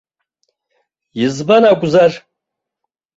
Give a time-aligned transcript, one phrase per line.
[1.25, 2.13] Избан акәзар.